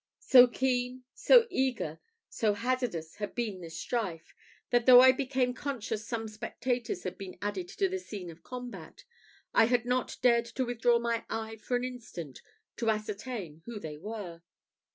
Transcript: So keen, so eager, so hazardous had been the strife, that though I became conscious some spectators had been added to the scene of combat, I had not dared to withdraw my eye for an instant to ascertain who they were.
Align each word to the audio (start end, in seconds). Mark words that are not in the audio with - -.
So 0.17 0.47
keen, 0.47 1.03
so 1.13 1.45
eager, 1.51 1.99
so 2.27 2.55
hazardous 2.55 3.17
had 3.17 3.35
been 3.35 3.61
the 3.61 3.69
strife, 3.69 4.33
that 4.71 4.87
though 4.87 4.99
I 4.99 5.11
became 5.11 5.53
conscious 5.53 6.07
some 6.07 6.27
spectators 6.27 7.03
had 7.03 7.19
been 7.19 7.37
added 7.39 7.67
to 7.67 7.87
the 7.87 7.99
scene 7.99 8.31
of 8.31 8.41
combat, 8.41 9.03
I 9.53 9.65
had 9.65 9.85
not 9.85 10.17
dared 10.23 10.45
to 10.45 10.65
withdraw 10.65 10.97
my 10.97 11.23
eye 11.29 11.57
for 11.57 11.75
an 11.77 11.83
instant 11.83 12.41
to 12.77 12.89
ascertain 12.89 13.61
who 13.67 13.79
they 13.79 13.99
were. 13.99 14.41